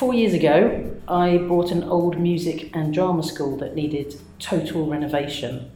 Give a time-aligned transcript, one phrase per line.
[0.00, 5.70] four years ago, I bought an old music and drama school that needed total renovation.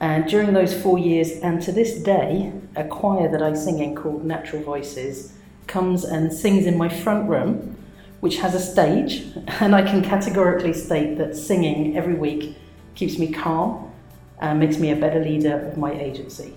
[0.00, 3.94] And during those four years, and to this day, a choir that I sing in
[3.94, 5.34] called Natural Voices
[5.66, 7.76] comes and sings in my front room,
[8.20, 9.26] which has a stage.
[9.60, 12.56] And I can categorically state that singing every week
[12.94, 13.92] keeps me calm
[14.40, 16.54] and makes me a better leader of my agency.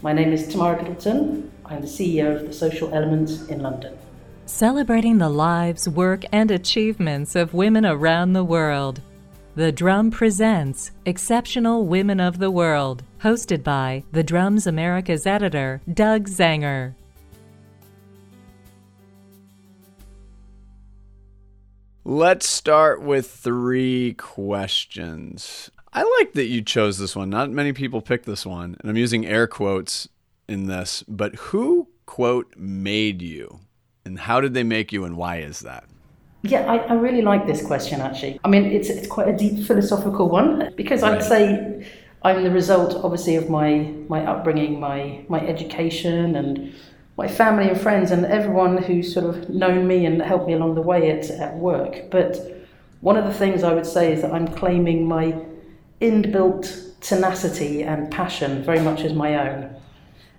[0.00, 1.50] My name is Tamara Littleton.
[1.64, 3.98] I'm the CEO of The Social Element in London.
[4.54, 9.00] Celebrating the lives, work, and achievements of women around the world.
[9.54, 16.28] The Drum presents Exceptional Women of the World, hosted by The Drum's America's editor, Doug
[16.28, 16.94] Zanger.
[22.04, 25.70] Let's start with three questions.
[25.94, 27.30] I like that you chose this one.
[27.30, 30.10] Not many people pick this one, and I'm using air quotes
[30.46, 33.60] in this, but who, quote, made you?
[34.04, 35.84] And how did they make you, and why is that?
[36.42, 38.40] Yeah, I, I really like this question actually.
[38.42, 41.86] I mean, it's, it's quite a deep philosophical one because I'd say
[42.22, 46.74] I'm the result, obviously, of my, my upbringing, my, my education, and
[47.16, 50.74] my family and friends, and everyone who's sort of known me and helped me along
[50.74, 52.10] the way at, at work.
[52.10, 52.38] But
[53.00, 55.36] one of the things I would say is that I'm claiming my
[56.00, 59.76] inbuilt tenacity and passion very much as my own.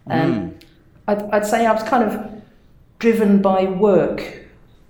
[0.07, 0.61] Um, mm.
[1.07, 2.32] I'd, I'd say I was kind of
[3.03, 4.23] driven by work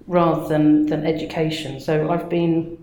[0.06, 1.80] rather than, than education.
[1.80, 2.78] So I've been,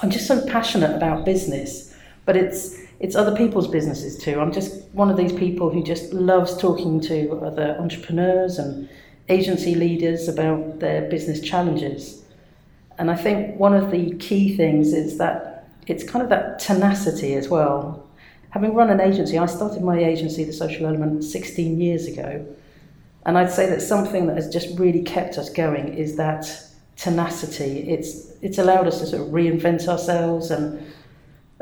[0.00, 1.92] I'm just so passionate about business,
[2.26, 4.38] but it's, it's other people's businesses too.
[4.38, 8.88] I'm just one of these people who just loves talking to other entrepreneurs and
[9.28, 12.22] agency leaders about their business challenges.
[12.98, 17.34] And I think one of the key things is that it's kind of that tenacity
[17.34, 18.06] as well.
[18.50, 22.46] Having run an agency, I started my agency, The Social Element, 16 years ago.
[23.24, 26.46] And I'd say that something that has just really kept us going is that
[26.96, 27.88] tenacity.
[27.88, 30.84] It's, it's allowed us to sort of reinvent ourselves and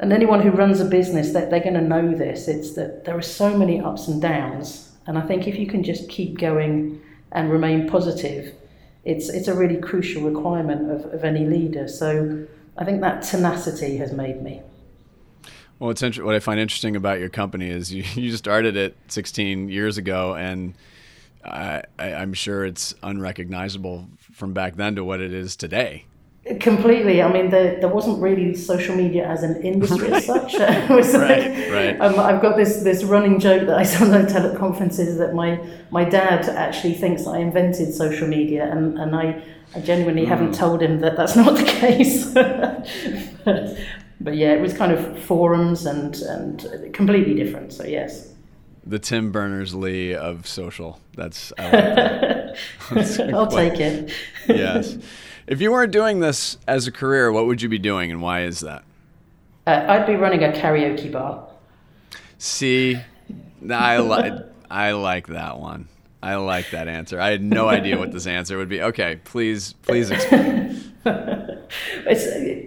[0.01, 2.49] and anyone who runs a business, that they're going to know this.
[2.49, 5.85] It's that there are so many ups and downs, and I think if you can
[5.85, 7.01] just keep going
[7.33, 8.55] and remain positive,
[9.05, 11.87] it's it's a really crucial requirement of, of any leader.
[11.87, 12.47] So
[12.79, 14.63] I think that tenacity has made me.
[15.79, 19.69] Well, it's what I find interesting about your company is you, you started it 16
[19.69, 20.75] years ago, and
[21.45, 26.05] I, I'm sure it's unrecognizable from back then to what it is today.
[26.59, 27.23] Completely.
[27.23, 30.13] I mean, there, there wasn't really social media as an industry right.
[30.15, 30.55] as such.
[30.59, 32.01] right, like, right.
[32.01, 35.61] Um, I've got this, this running joke that I sometimes tell at conferences that my,
[35.91, 39.43] my dad actually thinks I invented social media, and, and I,
[39.75, 40.29] I genuinely mm.
[40.29, 42.25] haven't told him that that's not the case.
[43.45, 43.79] but,
[44.21, 47.75] but yeah, it was kind of forums and, and completely different.
[47.75, 48.31] So, yes
[48.85, 51.01] the Tim Berners Lee of social.
[51.15, 52.57] That's, I like that.
[52.91, 54.13] That's I'll take it.
[54.49, 54.97] yes.
[55.47, 58.43] If you weren't doing this as a career, what would you be doing, and why
[58.43, 58.85] is that?
[59.67, 61.47] Uh, I'd be running a karaoke bar.
[62.39, 62.99] See,
[63.69, 64.33] I like
[64.71, 65.89] I like that one.
[66.23, 67.21] I like that answer.
[67.21, 68.83] I had no idea what this answer would be.
[68.83, 70.93] Okay, please, please explain.
[72.07, 72.25] It's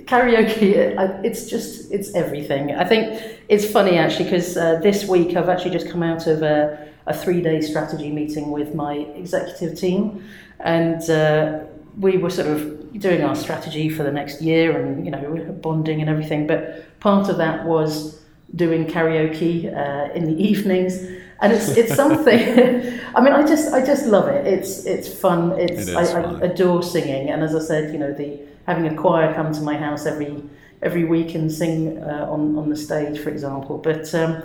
[0.09, 0.95] karaoke.
[1.23, 2.73] It's just it's everything.
[2.75, 6.41] I think it's funny actually because uh, this week I've actually just come out of
[6.41, 10.23] a, a three-day strategy meeting with my executive team,
[10.59, 11.59] and uh,
[11.99, 16.01] we were sort of doing our strategy for the next year and you know bonding
[16.01, 16.47] and everything.
[16.47, 18.21] But part of that was
[18.55, 22.39] doing karaoke uh, in the evenings and it's it's something.
[23.15, 24.47] I mean, I just I just love it.
[24.47, 25.51] It's it's fun.
[25.59, 26.41] It's it I, fun.
[26.41, 29.61] I, adore singing, and as I said, you know, the having a choir come to
[29.61, 30.41] my house every
[30.81, 33.77] every week and sing uh, on on the stage, for example.
[33.77, 34.43] But um,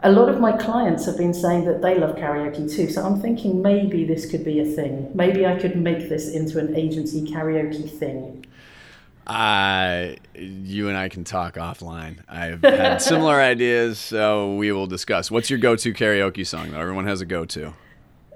[0.00, 2.90] a lot of my clients have been saying that they love karaoke too.
[2.90, 5.10] So I'm thinking maybe this could be a thing.
[5.14, 8.44] Maybe I could make this into an agency karaoke thing.
[9.26, 12.18] Uh, you and I can talk offline.
[12.28, 15.30] I've had similar ideas, so we will discuss.
[15.30, 16.72] What's your go-to karaoke song?
[16.72, 17.72] Though everyone has a go-to.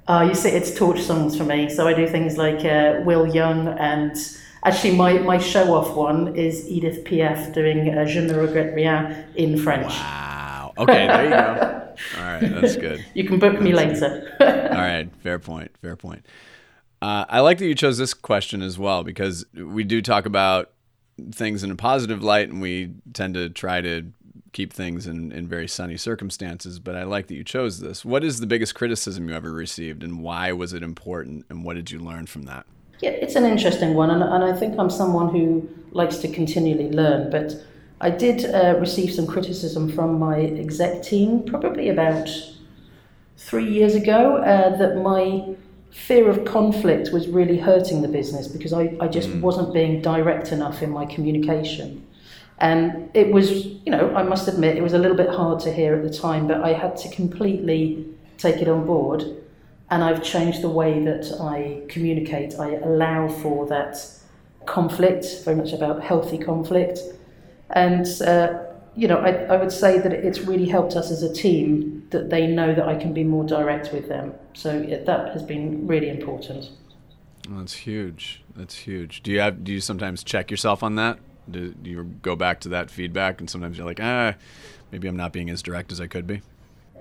[0.07, 1.69] Uh, you see, it's torch songs for me.
[1.69, 4.17] So I do things like uh, Will Young, and
[4.65, 9.59] actually my, my show-off one is Edith Piaf doing uh, Je ne regrette rien in
[9.59, 9.87] French.
[9.87, 10.73] Wow.
[10.79, 11.95] Okay, there you go.
[12.17, 13.05] All right, that's good.
[13.15, 14.35] You can book me later.
[14.41, 15.73] All right, fair point.
[15.83, 16.25] Fair point.
[17.03, 20.71] Uh, I like that you chose this question as well because we do talk about
[21.33, 24.13] things in a positive light and we tend to try to
[24.53, 26.79] keep things in, in very sunny circumstances.
[26.79, 28.05] But I like that you chose this.
[28.05, 31.77] What is the biggest criticism you ever received and why was it important and what
[31.77, 32.67] did you learn from that?
[33.01, 34.11] Yeah, it's an interesting one.
[34.11, 37.31] And, and I think I'm someone who likes to continually learn.
[37.31, 37.55] But
[38.01, 42.29] I did uh, receive some criticism from my exec team probably about
[43.37, 45.55] three years ago uh, that my
[45.91, 49.41] fear of conflict was really hurting the business because I, I just mm.
[49.41, 52.07] wasn't being direct enough in my communication.
[52.59, 55.73] And it was, you know, I must admit, it was a little bit hard to
[55.73, 58.05] hear at the time, but I had to completely
[58.37, 59.25] take it on board.
[59.91, 62.59] And I've changed the way that I communicate.
[62.59, 63.97] I allow for that
[64.67, 66.99] conflict, very much about healthy conflict.
[67.71, 68.65] And, uh,
[68.97, 72.31] you know, I, I would say that it's really helped us as a team that
[72.31, 74.35] they know that I can be more direct with them.
[74.55, 76.71] So that has been really important.
[77.49, 78.43] that's huge.
[78.57, 79.23] That's huge.
[79.23, 79.65] Do you have?
[79.65, 81.19] Do you sometimes check yourself on that?
[81.51, 84.35] Do, do you go back to that feedback, and sometimes you're like, ah,
[84.91, 86.43] maybe I'm not being as direct as I could be.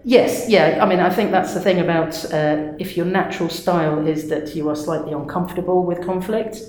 [0.04, 0.80] Yes, yeah.
[0.82, 4.56] I mean, I think that's the thing about uh, if your natural style is that
[4.56, 6.60] you are slightly uncomfortable with conflict.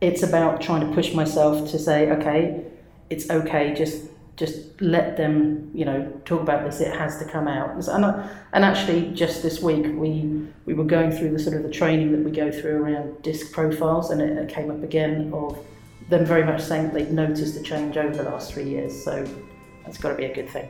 [0.00, 2.62] It's about trying to push myself to say, okay,
[3.10, 3.74] it's okay.
[3.74, 4.04] Just
[4.38, 6.80] just let them, you know, talk about this.
[6.80, 7.70] It has to come out.
[7.70, 11.64] And, uh, and actually, just this week, we we were going through the sort of
[11.64, 15.32] the training that we go through around disc profiles, and it, it came up again
[15.34, 15.58] of
[16.08, 19.04] them very much saying that they've noticed a change over the last three years.
[19.04, 19.26] So
[19.84, 20.68] that's got to be a good thing.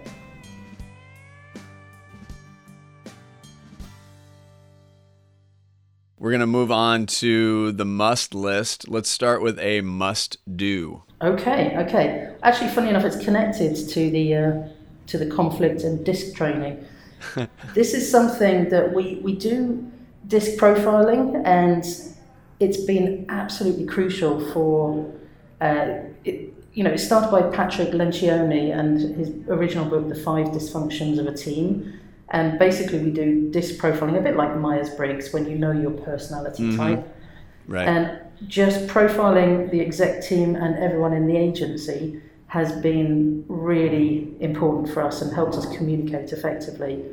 [6.21, 8.89] We're going to move on to the must list.
[8.89, 11.05] Let's start with a must do.
[11.23, 12.35] Okay, okay.
[12.43, 14.69] Actually, funny enough, it's connected to the uh,
[15.07, 16.85] to the conflict and disc training.
[17.75, 19.91] this is something that we we do
[20.27, 21.85] disc profiling, and
[22.59, 25.13] it's been absolutely crucial for.
[25.61, 30.49] Uh, it, you know, it started by Patrick Lencioni and his original book, The Five
[30.49, 31.99] Dysfunctions of a Team.
[32.31, 35.91] And basically, we do disc profiling, a bit like Myers Briggs, when you know your
[35.91, 36.77] personality mm-hmm.
[36.77, 37.17] type.
[37.67, 37.89] Right.
[37.89, 44.93] And just profiling the exec team and everyone in the agency has been really important
[44.93, 47.05] for us and helped us communicate effectively.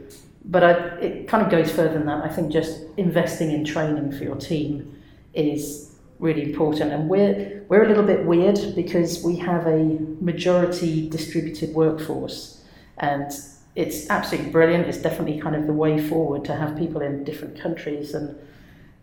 [0.45, 2.23] But I, it kind of goes further than that.
[2.23, 4.95] I think just investing in training for your team
[5.33, 6.91] is really important.
[6.91, 12.63] And we're, we're a little bit weird because we have a majority distributed workforce.
[12.97, 13.31] And
[13.75, 14.87] it's absolutely brilliant.
[14.87, 18.37] It's definitely kind of the way forward to have people in different countries and,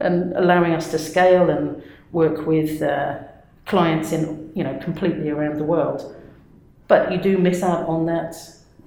[0.01, 1.83] and allowing us to scale and
[2.13, 3.19] work with uh,
[3.67, 6.15] clients in you know completely around the world.
[6.89, 8.35] But you do miss out on that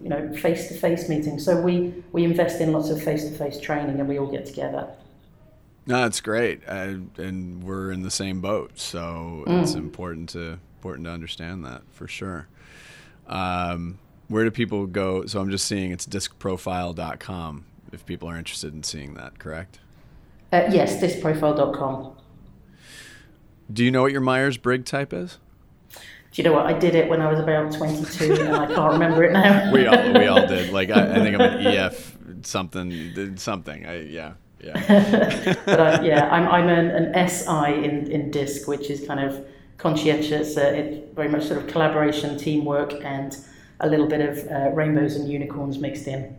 [0.02, 1.40] you know face to face meeting.
[1.40, 4.46] So we we invest in lots of face to face training, and we all get
[4.46, 4.88] together.
[5.88, 9.62] No, that's great, uh, and we're in the same boat, so mm.
[9.62, 12.48] it's important to important to understand that for sure.
[13.28, 15.26] Um, where do people go?
[15.26, 19.80] So I'm just seeing it's discprofile.com if people are interested in seeing that, correct?
[20.52, 22.16] Uh, yes, discprofile.com.
[23.72, 25.40] Do you know what your Myers Briggs type is?
[25.92, 26.66] Do you know what?
[26.66, 29.72] I did it when I was about 22 and I can't remember it now.
[29.72, 30.72] we, all, we all did.
[30.74, 33.86] Like, I, I think I'm an EF something, something.
[33.86, 34.34] I, yeah.
[34.60, 35.56] Yeah.
[35.66, 39.46] but I, yeah, I'm, I'm an, an SI in, in DISC, which is kind of
[39.78, 40.58] conscientious.
[40.58, 43.38] Uh, it's very much sort of collaboration, teamwork, and
[43.80, 46.38] a little bit of uh, rainbows and unicorns mixed in.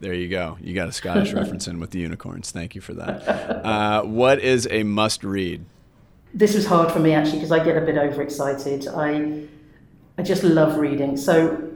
[0.00, 0.58] There you go.
[0.60, 2.50] You got a Scottish reference in with the unicorns.
[2.50, 3.26] Thank you for that.
[3.64, 5.64] Uh, what is a must read?
[6.34, 8.88] this was hard for me actually because I get a bit overexcited.
[8.88, 9.44] I
[10.18, 11.16] I just love reading.
[11.16, 11.70] So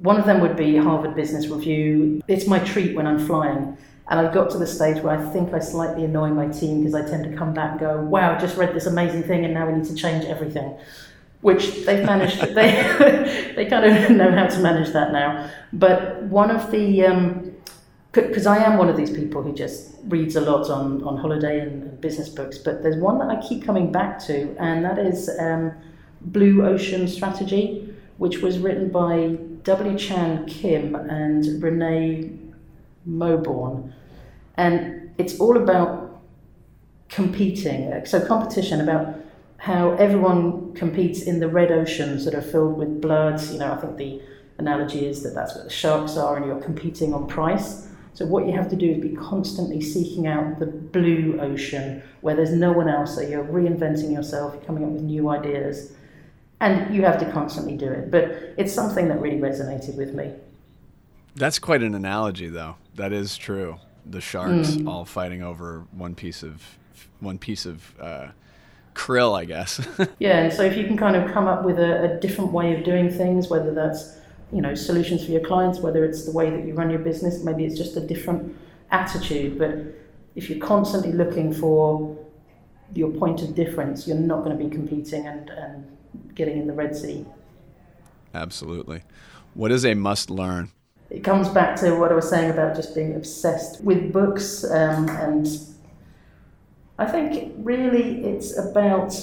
[0.00, 2.22] one of them would be Harvard Business Review.
[2.28, 3.76] It's my treat when I'm flying.
[4.08, 6.94] And I've got to the stage where I think I slightly annoy my team because
[6.94, 9.66] I tend to come back and go, wow, just read this amazing thing and now
[9.66, 10.76] we need to change everything.
[11.44, 15.50] Which they've managed, they, they kind of know how to manage that now.
[15.74, 17.52] But one of the, um,
[18.12, 21.60] because I am one of these people who just reads a lot on, on holiday
[21.60, 25.28] and, business books, but there's one that I keep coming back to, and that is
[25.38, 25.72] um,
[26.22, 29.98] Blue Ocean Strategy, which was written by W.
[29.98, 32.38] Chan Kim and Renee
[33.06, 33.92] Mauborgne.
[34.56, 36.22] And it's all about
[37.10, 39.23] competing, so competition, about
[39.64, 43.40] how everyone competes in the red oceans that are filled with blood.
[43.50, 44.20] You know, I think the
[44.58, 47.88] analogy is that that's where the sharks are, and you're competing on price.
[48.12, 52.36] So what you have to do is be constantly seeking out the blue ocean where
[52.36, 53.14] there's no one else.
[53.14, 55.94] So you're reinventing yourself, you're coming up with new ideas,
[56.60, 58.10] and you have to constantly do it.
[58.10, 58.24] But
[58.58, 60.30] it's something that really resonated with me.
[61.36, 62.76] That's quite an analogy, though.
[62.96, 63.78] That is true.
[64.04, 64.86] The sharks mm.
[64.86, 66.62] all fighting over one piece of
[67.20, 68.28] one piece of uh,
[68.94, 69.86] krill, I guess.
[70.18, 72.76] yeah, and so if you can kind of come up with a, a different way
[72.76, 74.16] of doing things, whether that's
[74.52, 77.42] you know solutions for your clients, whether it's the way that you run your business,
[77.42, 78.56] maybe it's just a different
[78.90, 79.58] attitude.
[79.58, 79.78] But
[80.34, 82.16] if you're constantly looking for
[82.94, 85.96] your point of difference, you're not going to be competing and, and
[86.34, 87.26] getting in the Red Sea.
[88.32, 89.02] Absolutely.
[89.54, 90.70] What is a must learn?
[91.10, 95.08] It comes back to what I was saying about just being obsessed with books um,
[95.08, 95.46] and
[96.98, 99.14] I think really it's about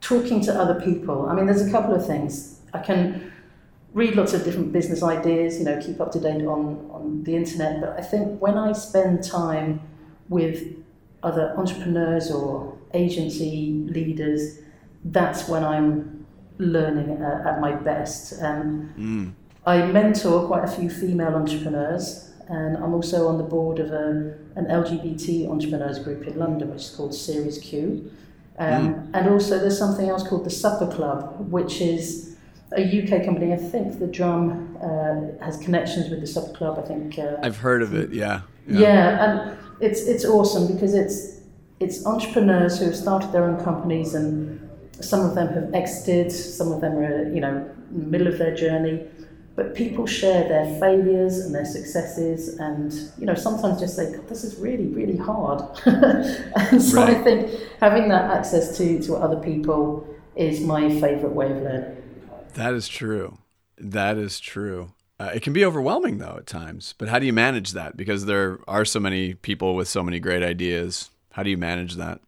[0.00, 1.26] talking to other people.
[1.26, 2.60] I mean, there's a couple of things.
[2.74, 3.32] I can
[3.92, 7.34] read lots of different business ideas, you know, keep up to date on, on the
[7.34, 9.80] internet, but I think when I spend time
[10.28, 10.62] with
[11.22, 14.58] other entrepreneurs or agency leaders,
[15.04, 16.26] that's when I'm
[16.58, 18.40] learning uh, at my best.
[18.42, 19.32] Um, mm.
[19.66, 24.34] I mentor quite a few female entrepreneurs, and I'm also on the board of a,
[24.56, 28.10] an LGBT entrepreneurs group in London, which is called Series Q.
[28.58, 29.10] Um, mm.
[29.14, 32.36] And also, there's something else called the Supper Club, which is
[32.76, 33.52] a UK company.
[33.52, 36.80] I think the drum uh, has connections with the Supper Club.
[36.82, 38.12] I think uh, I've heard of it.
[38.12, 38.42] Yeah.
[38.66, 38.80] yeah.
[38.80, 41.40] Yeah, and it's it's awesome because it's
[41.78, 44.68] it's entrepreneurs who have started their own companies, and
[45.00, 46.32] some of them have exited.
[46.32, 49.06] Some of them are you know in the middle of their journey.
[49.56, 54.28] But people share their failures and their successes, and you know sometimes just say, "God,
[54.28, 57.16] this is really, really hard." and so right.
[57.16, 61.96] I think having that access to to other people is my favourite way of learning.
[62.54, 63.38] That is true.
[63.76, 64.92] That is true.
[65.18, 67.96] Uh, it can be overwhelming though at times, but how do you manage that?
[67.96, 71.10] Because there are so many people with so many great ideas.
[71.32, 72.20] How do you manage that?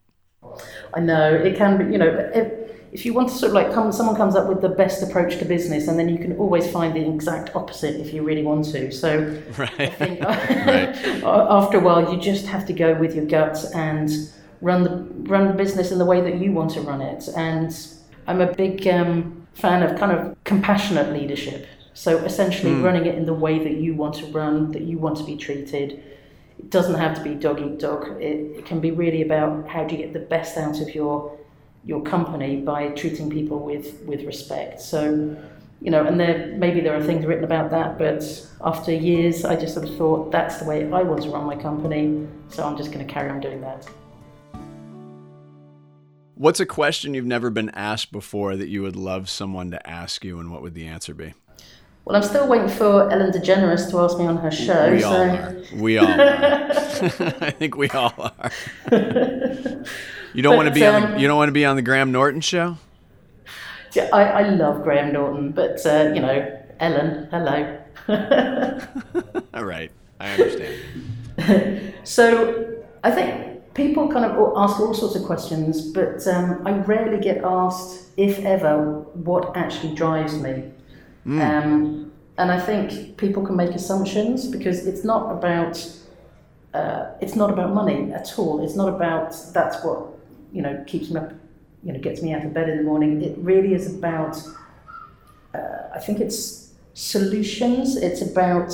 [0.93, 1.85] I know it can be.
[1.91, 2.62] You know,
[2.93, 5.39] if you want to sort of like come, someone comes up with the best approach
[5.39, 8.65] to business, and then you can always find the exact opposite if you really want
[8.65, 8.91] to.
[8.91, 9.93] So right.
[9.95, 11.23] Think right.
[11.23, 14.11] after a while, you just have to go with your gut and
[14.61, 14.95] run the
[15.29, 17.27] run the business in the way that you want to run it.
[17.35, 17.75] And
[18.27, 21.67] I'm a big um, fan of kind of compassionate leadership.
[21.95, 22.83] So essentially, mm.
[22.83, 25.35] running it in the way that you want to run, that you want to be
[25.35, 26.03] treated.
[26.59, 28.21] It doesn't have to be dog eat dog.
[28.21, 31.37] It, it can be really about how do you get the best out of your
[31.85, 34.81] your company by treating people with with respect.
[34.81, 35.35] So,
[35.81, 38.23] you know, and there maybe there are things written about that, but
[38.63, 41.55] after years, I just sort of thought that's the way I want to run my
[41.55, 42.27] company.
[42.49, 43.87] So I'm just going to carry on doing that.
[46.35, 50.25] What's a question you've never been asked before that you would love someone to ask
[50.25, 51.33] you, and what would the answer be?
[52.05, 54.91] Well, I'm still waiting for Ellen DeGeneres to ask me on her show.
[54.91, 55.07] We so.
[55.07, 55.63] all are.
[55.75, 56.17] We all are.
[57.41, 58.51] I think we all are.
[60.33, 61.75] You don't want to be um, on the, um, you don't want to be on
[61.75, 62.77] the Graham Norton show.
[63.93, 67.79] Yeah, I, I love Graham Norton, but uh, you know, Ellen, hello.
[69.53, 71.93] all right, I understand.
[72.03, 77.21] so I think people kind of ask all sorts of questions, but um, I rarely
[77.21, 80.71] get asked, if ever, what actually drives me.
[81.27, 81.41] Mm.
[81.41, 85.77] Um, and I think people can make assumptions because it's not about
[86.73, 88.63] uh, it's not about money at all.
[88.63, 90.12] It's not about that's what
[90.53, 91.33] you know keeps me up,
[91.83, 93.21] you know gets me out of bed in the morning.
[93.21, 94.41] It really is about.
[95.53, 97.97] Uh, I think it's solutions.
[97.97, 98.71] It's about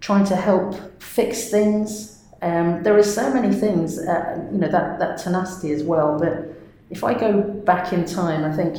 [0.00, 2.22] trying to help fix things.
[2.42, 6.18] Um, there are so many things, uh, you know, that, that tenacity as well.
[6.18, 6.54] But
[6.90, 8.76] if I go back in time, I think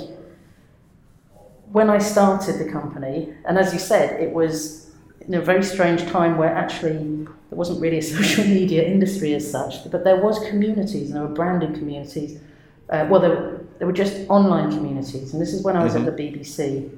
[1.72, 4.92] when I started the company, and as you said, it was
[5.22, 9.50] in a very strange time where actually there wasn't really a social media industry as
[9.50, 12.40] such, but there was communities, and there were branded communities.
[12.90, 15.94] Uh, well, there were, there were just online communities, and this is when I was
[15.94, 16.08] mm-hmm.
[16.08, 16.98] at the BBC,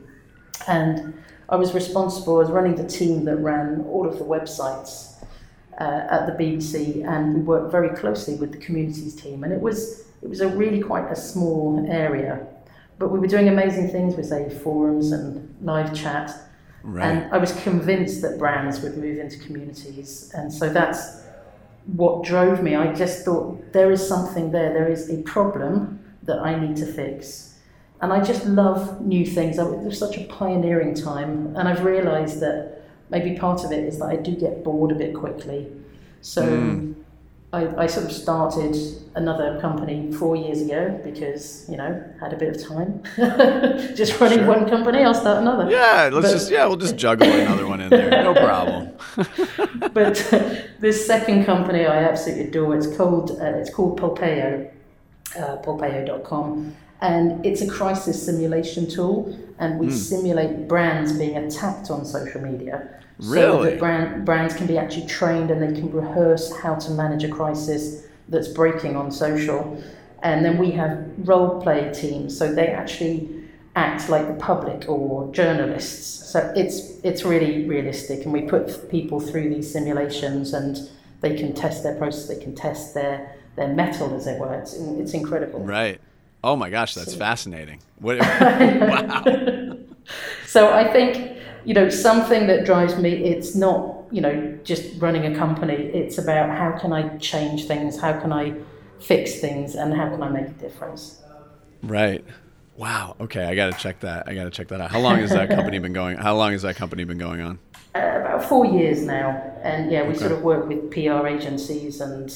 [0.68, 1.14] and
[1.50, 5.24] I was responsible, I was running the team that ran all of the websites
[5.80, 9.62] uh, at the BBC, and we worked very closely with the communities team, and it
[9.62, 12.46] was it was a really quite a small area
[13.00, 16.32] but we were doing amazing things with, say, forums and live chat.
[16.84, 17.06] Right.
[17.06, 20.32] And I was convinced that brands would move into communities.
[20.34, 21.24] And so that's
[21.86, 22.76] what drove me.
[22.76, 26.86] I just thought there is something there, there is a problem that I need to
[26.86, 27.58] fix.
[28.02, 29.58] And I just love new things.
[29.58, 31.56] It was such a pioneering time.
[31.58, 34.96] And I've realized that maybe part of it is that I do get bored a
[34.96, 35.68] bit quickly.
[36.22, 36.96] So mm.
[37.52, 38.76] I, I sort of started
[39.16, 43.02] another company four years ago because you know had a bit of time.
[43.96, 44.48] just running sure.
[44.48, 45.70] one company, I'll start another.
[45.70, 48.92] Yeah, let's but, just yeah, we'll just juggle another one in there, no problem.
[49.94, 52.76] but uh, this second company I absolutely adore.
[52.76, 54.70] It's called uh, it's called Polpeo,
[55.36, 59.92] uh, Polpeo.com, and it's a crisis simulation tool, and we mm.
[59.92, 63.02] simulate brands being attacked on social media.
[63.20, 63.42] Really?
[63.42, 67.24] So that brand, brands can be actually trained and they can rehearse how to manage
[67.24, 69.82] a crisis that's breaking on social.
[70.22, 73.30] And then we have role play teams, so they actually
[73.76, 76.32] act like the public or journalists.
[76.32, 80.78] So it's it's really realistic, and we put people through these simulations, and
[81.22, 84.54] they can test their process, they can test their their mettle, as it were.
[84.56, 85.62] It's it's incredible.
[85.62, 86.02] Right.
[86.44, 87.80] Oh my gosh, that's so, fascinating.
[88.00, 89.24] What, wow.
[90.46, 95.26] so I think you know, something that drives me, it's not you know, just running
[95.26, 95.74] a company.
[95.74, 98.56] It's about how can I change things, how can I
[99.00, 101.22] fix things, and how can I make a difference.
[101.84, 102.26] Right.
[102.76, 103.16] Wow.
[103.20, 104.28] Okay, I got to check that.
[104.28, 104.92] I got to check that out.
[104.92, 106.18] How long has that company been going?
[106.18, 107.60] How long has that company been going on?
[107.96, 109.30] Uh, about four years now,
[109.64, 110.20] and yeah, we okay.
[110.20, 112.34] sort of work with PR agencies, and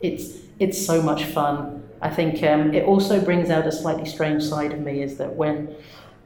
[0.00, 1.82] it's it's so much fun.
[2.00, 5.34] I think um, it also brings out a slightly strange side of me is that
[5.34, 5.74] when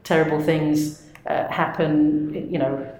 [0.03, 2.93] terrible things uh, happen, you know,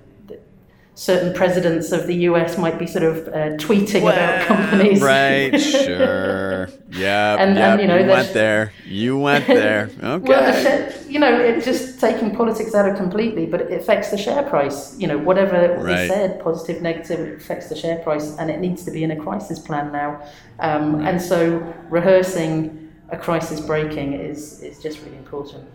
[0.96, 5.02] certain presidents of the US might be sort of uh, tweeting well, about companies.
[5.02, 6.70] Right, sure.
[6.92, 8.74] Yeah, and, yep, and you know, you went there.
[8.86, 9.90] You went there.
[10.02, 10.26] Okay.
[10.30, 14.12] well, the share, you know, it's just taking politics out of completely, but it affects
[14.12, 14.98] the share price.
[15.00, 16.04] You know, whatever right.
[16.04, 19.12] we said, positive, negative, it affects the share price, and it needs to be in
[19.12, 20.22] a crisis plan now.
[20.60, 21.10] Um, right.
[21.10, 21.58] And so,
[21.90, 25.68] rehearsing a crisis breaking is is just really important.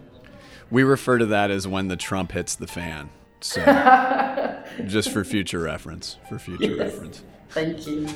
[0.71, 3.11] We refer to that as when the Trump hits the fan.
[3.41, 3.63] So,
[4.87, 6.79] just for future reference, for future yes.
[6.79, 7.25] reference.
[7.51, 8.09] Thank you.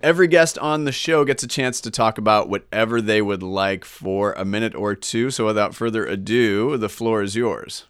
[0.00, 3.84] Every guest on the show gets a chance to talk about whatever they would like
[3.84, 5.32] for a minute or two.
[5.32, 7.86] So, without further ado, the floor is yours.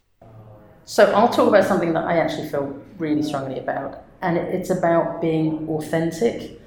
[0.86, 5.20] So, I'll talk about something that I actually feel really strongly about, and it's about
[5.20, 6.58] being authentic.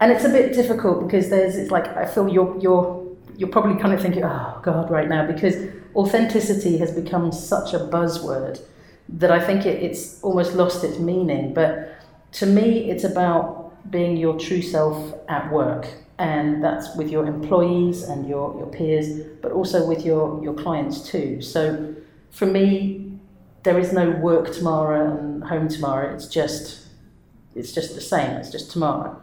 [0.00, 3.00] And it's a bit difficult because there's, it's like, I feel you're, you're
[3.40, 5.56] you're probably kind of thinking, oh God, right now, because
[5.96, 8.60] authenticity has become such a buzzword
[9.08, 11.54] that I think it, it's almost lost its meaning.
[11.54, 12.02] But
[12.32, 15.88] to me, it's about being your true self at work.
[16.18, 21.00] And that's with your employees and your, your peers, but also with your, your clients
[21.08, 21.40] too.
[21.40, 21.94] So
[22.30, 23.18] for me,
[23.62, 26.14] there is no work tomorrow and home tomorrow.
[26.14, 26.88] It's just
[27.54, 28.36] it's just the same.
[28.36, 29.20] It's just tomorrow.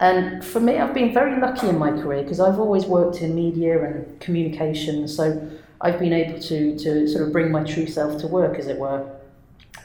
[0.00, 3.34] And for me, I've been very lucky in my career because I've always worked in
[3.34, 5.50] media and communication, so
[5.80, 8.78] I've been able to, to sort of bring my true self to work, as it
[8.78, 9.10] were.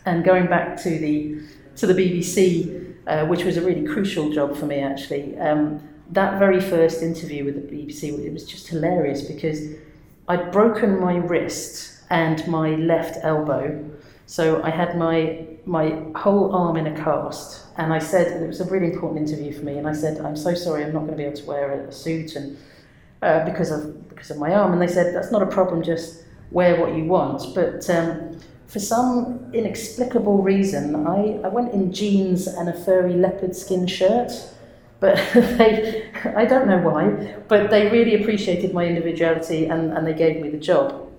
[0.05, 1.41] And going back to the,
[1.77, 6.37] to the BBC, uh, which was a really crucial job for me actually, um, that
[6.37, 9.75] very first interview with the BBC, it was just hilarious because
[10.27, 13.83] I'd broken my wrist and my left elbow.
[14.27, 18.61] So I had my, my whole arm in a cast and I said, it was
[18.61, 21.11] a really important interview for me, and I said, I'm so sorry, I'm not going
[21.11, 22.57] to be able to wear a, suit and
[23.21, 24.73] uh, because of because of my arm.
[24.73, 27.55] And they said, that's not a problem, just wear what you want.
[27.55, 33.55] But um, for some inexplicable reason, I, I went in jeans and a furry leopard
[33.55, 34.31] skin shirt.
[34.99, 40.13] But they, I don't know why, but they really appreciated my individuality and, and they
[40.13, 41.11] gave me the job.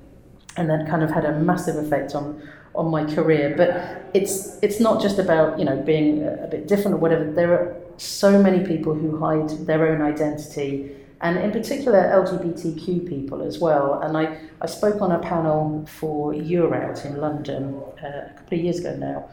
[0.56, 2.42] And that kind of had a massive effect on,
[2.74, 3.54] on my career.
[3.56, 7.30] But it's it's not just about you know being a, bit different or whatever.
[7.30, 13.42] There are so many people who hide their own identity, and in particular LGBTQ people
[13.42, 14.00] as well.
[14.02, 18.64] And I, I spoke on a panel for Eurout in London uh, a couple of
[18.64, 19.28] years ago now.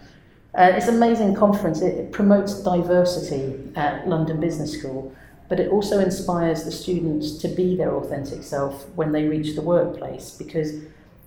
[0.53, 1.81] Uh, it's an amazing conference.
[1.81, 5.15] It, it promotes diversity at London Business School,
[5.47, 9.61] but it also inspires the students to be their authentic self when they reach the
[9.61, 10.73] workplace because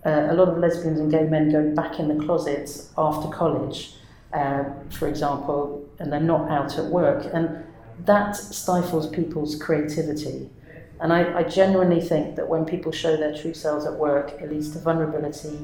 [0.05, 3.95] uh, a lot of lesbians and gay men go back in the closets after college,
[4.33, 7.29] uh, for example, and they're not out at work.
[7.33, 7.65] And
[8.05, 10.51] that stifles people's creativity.
[11.01, 14.51] And I, I genuinely think that when people show their true selves at work, it
[14.51, 15.59] leads to vulnerability,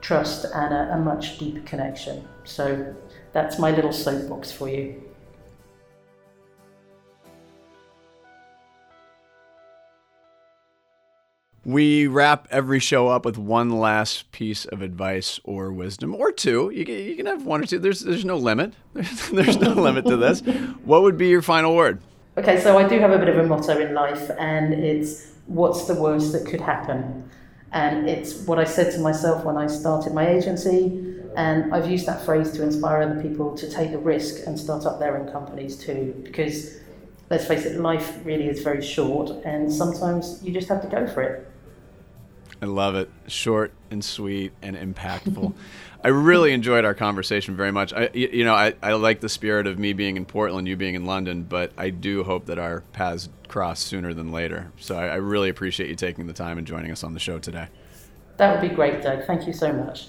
[0.00, 2.26] trust, and a, a much deeper connection.
[2.44, 2.94] So
[3.32, 5.02] that's my little soapbox for you.
[11.70, 16.70] We wrap every show up with one last piece of advice or wisdom, or two.
[16.70, 17.78] You can, you can have one or two.
[17.78, 18.74] There's there's no limit.
[19.32, 20.40] there's no limit to this.
[20.84, 22.00] What would be your final word?
[22.36, 25.86] Okay, so I do have a bit of a motto in life, and it's what's
[25.86, 27.30] the worst that could happen?
[27.72, 32.06] And it's what I said to myself when I started my agency, and I've used
[32.06, 35.30] that phrase to inspire other people to take the risk and start up their own
[35.30, 36.78] companies too, because
[37.30, 41.06] let's face it, life really is very short, and sometimes you just have to go
[41.06, 41.49] for it.
[42.62, 43.10] I love it.
[43.26, 45.54] Short and sweet and impactful.
[46.04, 47.92] I really enjoyed our conversation very much.
[47.92, 50.94] I, you know, I, I like the spirit of me being in Portland, you being
[50.94, 54.72] in London, but I do hope that our paths cross sooner than later.
[54.78, 57.38] So I, I really appreciate you taking the time and joining us on the show
[57.38, 57.68] today.
[58.38, 59.26] That would be great, Doug.
[59.26, 60.08] Thank you so much.